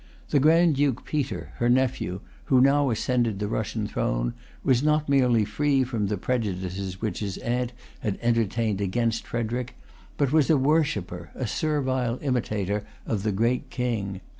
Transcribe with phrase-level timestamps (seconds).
[0.29, 5.45] The Grand Duke Peter, her nephew, who now ascended the Russian throne, was not merely
[5.45, 9.75] free from the prejudices which his aunt had entertained against Frederic,
[10.17, 14.21] but was a worshipper, a servile imitator of the great King.